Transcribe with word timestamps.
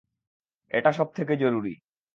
এটা 0.71 0.91
সবথেকে 0.91 1.33
জরুরি। 1.35 1.73